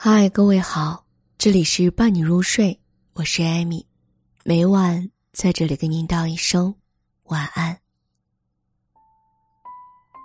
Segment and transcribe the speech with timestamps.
[0.00, 1.04] 嗨，各位好，
[1.38, 2.78] 这里是伴你入睡，
[3.14, 3.84] 我是艾米，
[4.44, 6.72] 每晚在这里跟您道一声
[7.24, 7.76] 晚安。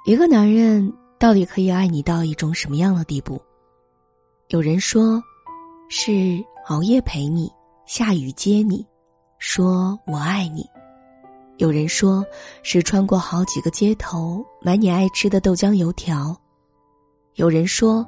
[0.05, 3.41] 一个男人到底可以爱你到一种什么样的地步？
[4.49, 5.19] 有人说，
[5.89, 7.51] 是熬夜陪你，
[7.87, 8.85] 下雨接你，
[9.39, 10.61] 说我爱你；
[11.57, 12.23] 有人说
[12.61, 16.31] 是穿过好几个街头，买你爱吃的豆浆油条；
[17.33, 18.07] 有人说。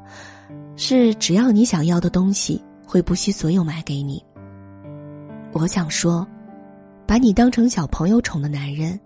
[0.78, 4.24] 是只要你想要的东西，会不惜所有买给你。
[5.54, 6.28] 我想说，
[7.06, 9.00] 把你当成小朋友宠的男人，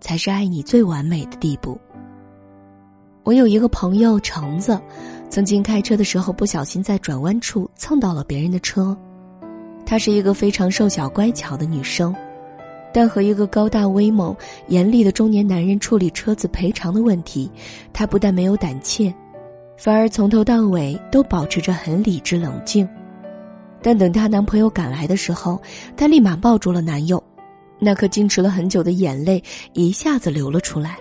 [0.00, 1.78] 才是爱你最完美的地步。
[3.22, 4.78] 我有一个朋友橙子，
[5.30, 8.94] 曾经开车的时候不小心在转弯处蹭到了别人的车。
[9.86, 12.14] 她是一个非常瘦小乖巧的女生，
[12.92, 14.36] 但和一个高大威猛、
[14.68, 17.50] 严厉的中年男人处理车子赔偿的问题，
[17.94, 19.14] 她不但没有胆怯。
[19.76, 22.88] 反而从头到尾都保持着很理智冷静，
[23.82, 25.60] 但等她男朋友赶来的时候，
[25.96, 27.22] 她立马抱住了男友，
[27.78, 30.96] 那颗矜持了很久的眼泪一下子流了出来。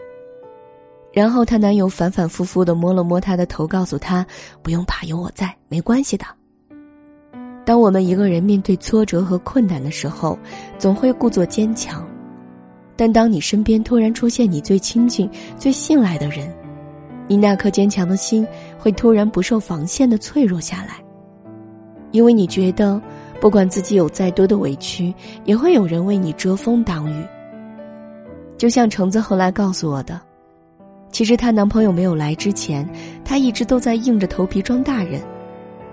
[1.14, 4.26] 然后她男友反反复复的摸了摸她的头，告诉她
[4.64, 6.26] ：“不用怕，有我在，没关系的。”
[7.64, 10.38] 当我们一个人面对挫折和困难的时候，
[10.80, 12.06] 总会故作坚强，
[12.98, 16.52] 但当你身边突然出现你最亲近、最信赖的人。
[17.26, 18.46] 你那颗坚强的心
[18.84, 21.02] 会突然不受防线的脆弱下来，
[22.12, 23.02] 因为你觉得，
[23.40, 25.14] 不管自己有再多的委屈，
[25.46, 27.26] 也会有人为你遮风挡雨。
[28.58, 30.20] 就像橙子后来告诉我的，
[31.14, 32.86] 其实她男朋友没有来之前，
[33.24, 35.22] 她一直都在硬着头皮装大人，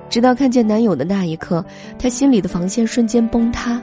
[0.08, 1.64] 直到看见男友的那一刻，
[1.96, 3.80] 她心里的防线瞬间崩塌。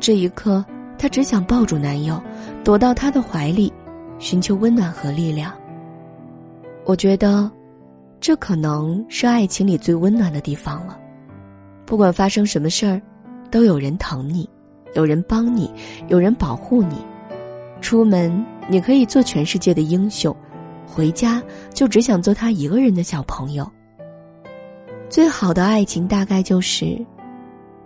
[0.00, 0.64] 这一刻，
[0.98, 2.20] 她只想抱住男友，
[2.64, 3.72] 躲到他的怀里，
[4.18, 5.52] 寻求温暖和力量。
[6.84, 7.48] 我觉得，
[8.20, 10.98] 这可能是爱情里最温暖的地方了。
[11.86, 13.00] 不管发生什么事儿，
[13.50, 14.48] 都有人疼你，
[14.94, 15.70] 有人帮你，
[16.08, 16.96] 有人保护你。
[17.80, 20.36] 出门你可以做全世界的英雄，
[20.86, 21.42] 回家
[21.72, 23.70] 就只想做他一个人的小朋友。
[25.08, 26.98] 最好的爱情大概就是，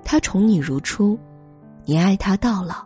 [0.03, 1.17] 他宠你如初，
[1.85, 2.85] 你爱他到老，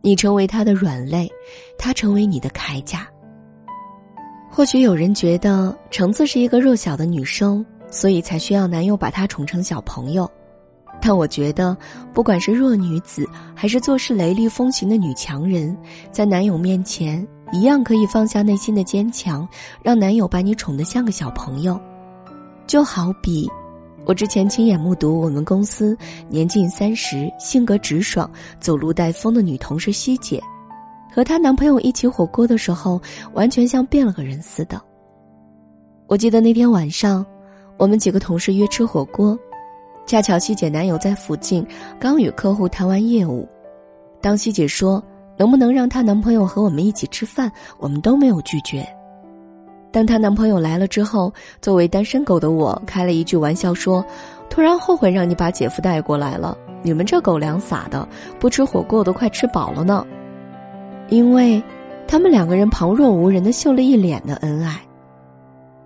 [0.00, 1.30] 你成为他的软肋，
[1.76, 3.06] 他成为你的铠甲。
[4.56, 10.30] 或许有人觉得橙子是一个弱小的女生，所以才需要男友把她宠成小朋友。
[11.02, 11.76] 但我觉得，
[12.12, 15.76] 不管是弱女子，还是做事雷厉风行的女强人，
[16.12, 19.46] 在男友面前一样可以放下内心的坚强，
[19.82, 21.76] 让男友把你宠得像个小朋友。
[22.64, 23.50] 就好比，
[24.04, 25.98] 我之前亲眼目睹我们公司
[26.28, 30.40] 年近三十、性格直爽、走路带风的女同事希姐。
[31.14, 33.00] 和她男朋友一起火锅的时候，
[33.34, 34.80] 完全像变了个人似的。
[36.08, 37.24] 我记得那天晚上，
[37.76, 39.38] 我们几个同事约吃火锅，
[40.06, 41.64] 恰巧希姐男友在附近，
[42.00, 43.48] 刚与客户谈完业务。
[44.20, 45.00] 当希姐说
[45.36, 47.48] 能不能让她男朋友和我们一起吃饭，
[47.78, 48.84] 我们都没有拒绝。
[49.92, 51.32] 当她男朋友来了之后，
[51.62, 54.04] 作为单身狗的我开了一句玩笑说
[54.50, 58.08] ：“突然后悔让你把姐夫带过来了，你们这狗粮撒的，
[58.40, 60.04] 不吃火锅我都快吃饱了呢。”
[61.08, 61.62] 因为，
[62.08, 64.80] 他们两个人旁若无人的秀了一脸的恩爱。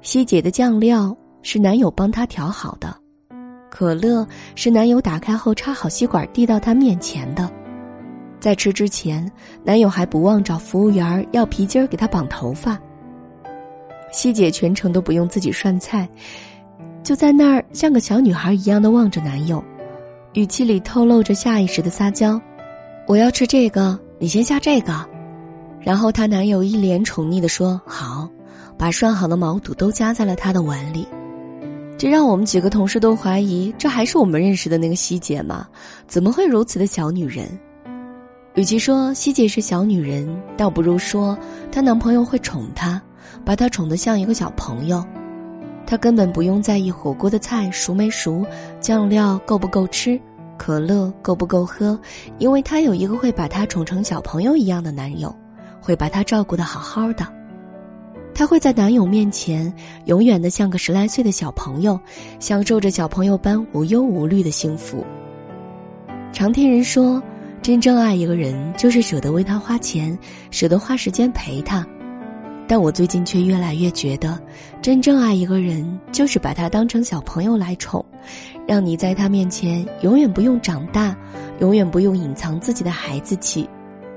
[0.01, 2.95] 希姐的酱料是男友帮她调好的，
[3.69, 7.51] 可乐是男友打开后插好吸管递到她面前的。
[8.41, 9.31] 在吃之前，
[9.65, 12.79] 男友还不忘找服务员要皮筋儿给她绑头发。
[14.13, 16.09] 希姐全程都不用自己涮菜，
[17.03, 19.63] 就在那儿像个小女孩一样的望着男友，
[20.35, 22.41] 语气里透露着下意识的撒娇
[23.07, 24.93] ：“我要吃这个。”你先下这个，
[25.81, 28.29] 然后她男友一脸宠溺的说：“好，
[28.77, 31.07] 把涮好的毛肚都夹在了她的碗里。”
[31.97, 35.69] 这让我们几个同事都怀疑，这还是我们认识的那个希姐吗？
[36.09, 37.47] 怎么会如此的小女人？
[38.55, 41.39] 与其说希姐是小女人，倒不如说
[41.71, 43.01] 她男朋友会宠她，
[43.45, 45.05] 把她宠得像一个小朋友。
[45.87, 48.45] 她根本不用在意火锅的菜熟没熟，
[48.81, 50.21] 酱料够不够吃。
[50.59, 51.99] 可乐够不够喝？
[52.37, 55.35] 因为她有一个会把她宠成小朋友一样的男友，
[55.81, 57.27] 会把她照顾的好好的。
[58.35, 59.73] 她会在男友面前
[60.05, 61.99] 永远的像个十来岁的小朋友，
[62.39, 65.05] 享受着小朋友般无忧无虑的幸福。
[66.33, 67.23] 常听人说，
[67.63, 70.17] 真正爱一个人就是舍得为他花钱，
[70.51, 71.85] 舍得花时间陪他。
[72.69, 74.39] 但我最近却越来越觉得，
[74.83, 78.05] 真正爱一个人就是把他当成小朋友来宠。
[78.69, 81.17] 让你在他面前永远不用长大，
[81.61, 83.67] 永远不用隐藏自己的孩子气，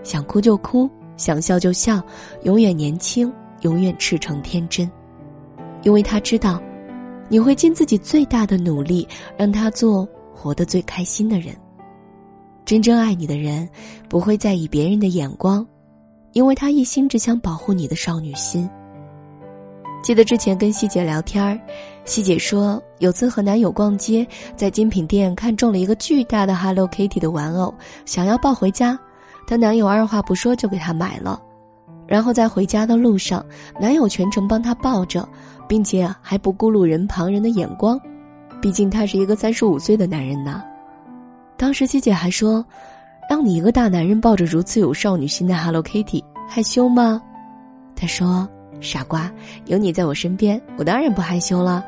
[0.03, 2.03] 想哭就哭，想笑就笑，
[2.43, 3.31] 永远年轻，
[3.61, 4.91] 永远赤诚天真。
[5.83, 6.61] 因为他知道，
[7.29, 9.07] 你会尽自己最大的努力
[9.37, 10.05] 让他做
[10.35, 11.55] 活得最开心的人。
[12.65, 13.67] 真正爱你的人，
[14.09, 15.65] 不会在意别人的眼光，
[16.33, 18.69] 因为他一心只想保护你的少女心。
[20.03, 21.57] 记得之前跟细姐聊天儿，
[22.03, 27.73] 希姐说有次和男友逛街，在精品店看中了一个巨大的 Hello Kitty 的玩偶，
[28.05, 28.97] 想要抱回家，
[29.47, 31.41] 她男友二话不说就给她买了。
[32.07, 33.45] 然后在回家的路上，
[33.79, 35.27] 男友全程帮她抱着，
[35.69, 37.99] 并且还不顾路人旁人的眼光，
[38.61, 40.63] 毕竟他是一个三十五岁的男人呐。
[41.55, 42.65] 当时西姐还说
[43.29, 47.21] ：“让你一个大男人抱着如此有少女心的 Hello Kitty，害羞吗？”
[47.95, 48.49] 他说。
[48.83, 49.31] 傻瓜，
[49.67, 51.85] 有你在我身边，我当然不害羞了。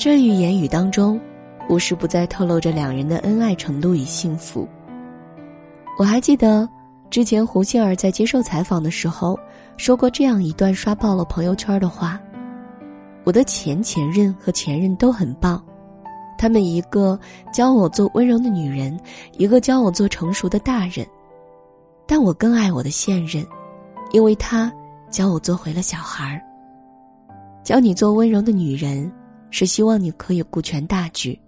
[0.00, 1.20] 这语言语当中，
[1.68, 4.66] 无时不在透露着两人的恩爱程度与幸福。
[5.98, 6.66] 我还记得，
[7.10, 9.38] 之前胡杏儿在接受采访的时候，
[9.76, 12.18] 说过这样一段刷爆了朋友圈的话
[13.24, 15.62] ：“我的前前任和前任都很棒，
[16.38, 17.20] 他们一个
[17.52, 18.98] 教我做温柔的女人，
[19.36, 21.06] 一个教我做成熟的大人，
[22.06, 23.46] 但我更爱我的现任，
[24.12, 24.72] 因为他。”
[25.10, 26.40] 教我做回了小孩儿。
[27.64, 29.10] 教你做温柔的女人，
[29.50, 31.38] 是希望你可以顾全大局；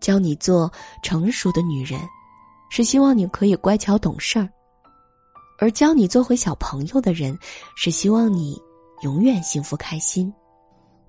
[0.00, 0.70] 教你做
[1.02, 2.00] 成熟的女人，
[2.70, 4.46] 是希望你可以乖巧懂事儿；
[5.58, 7.38] 而教你做回小朋友的人，
[7.76, 8.60] 是希望你
[9.02, 10.32] 永远幸福开心。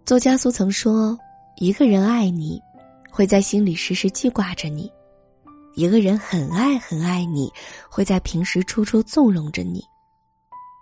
[0.06, 1.18] 作家苏曾说
[1.58, 2.62] ：“一个人爱你，
[3.10, 4.88] 会在心里时时记挂着你；
[5.76, 7.52] 一个人很爱很爱你，
[7.90, 9.84] 会在平时处处纵容着你。”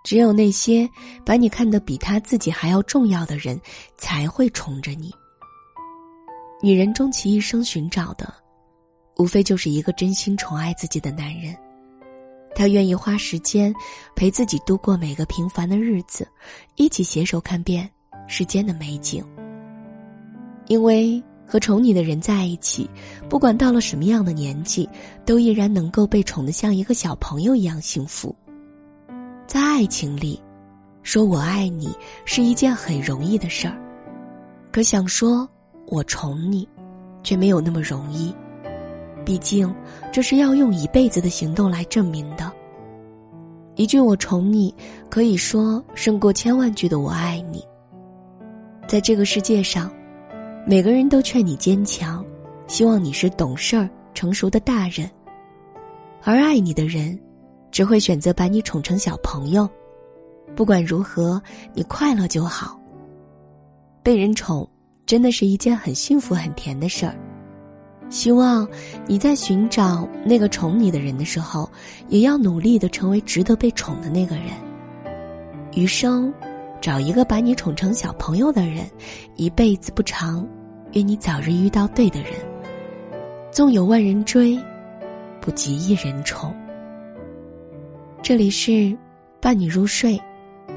[0.03, 0.89] 只有那些
[1.25, 3.57] 把你看得比他自己还要重要的人，
[3.97, 5.09] 才会宠着你。
[6.65, 8.33] 女人终其一生寻找的，
[9.17, 11.53] 无非就是一个真心宠爱自己的男人。
[12.55, 13.75] 他愿意花时间
[14.15, 16.25] 陪自己度过每个平凡的日子，
[16.77, 17.89] 一起携手看遍
[18.29, 19.21] 世间的美景。
[20.67, 22.89] 因为和宠你的人在一起，
[23.29, 24.87] 不管到了什么样的年纪，
[25.25, 28.33] 都依然能够被宠得像一个小朋友一样幸福。
[29.45, 30.41] 在爱情里，
[31.01, 31.93] 说我爱你
[32.23, 33.77] 是一件很容易的事儿，
[34.71, 35.45] 可想说
[35.87, 36.67] 我宠你，
[37.23, 38.33] 却没有那么容易。
[39.25, 39.73] 毕竟，
[40.11, 42.51] 这是要用一辈子的行动来证明的。
[43.75, 44.73] 一句“我宠你”，
[45.09, 47.63] 可以说胜过千万句的“我爱你”。
[48.87, 49.91] 在这个世界上，
[50.65, 52.23] 每个人都劝你坚强，
[52.67, 55.09] 希望你是懂事儿、成熟的大人，
[56.21, 57.19] 而爱你的人。
[57.71, 59.67] 只会选择把你宠成小朋友，
[60.55, 61.41] 不管如何，
[61.73, 62.79] 你快乐就好。
[64.03, 64.69] 被人宠，
[65.05, 67.15] 真的是一件很幸福、很甜的事儿。
[68.09, 68.67] 希望
[69.07, 71.69] 你在寻找那个宠你的人的时候，
[72.09, 74.45] 也要努力的成为值得被宠的那个人。
[75.75, 76.31] 余生，
[76.79, 78.85] 找一个把你宠成小朋友的人，
[79.35, 80.47] 一辈子不长，
[80.91, 82.33] 愿你早日遇到对的人。
[83.51, 84.59] 纵有万人追，
[85.41, 86.55] 不及一人宠。
[88.21, 88.95] 这里是
[89.41, 90.21] 伴你入睡，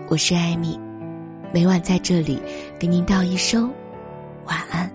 [0.08, 0.78] 我是艾米，
[1.52, 2.40] 每晚在这里
[2.78, 3.70] 给您道一声
[4.46, 4.85] 晚安。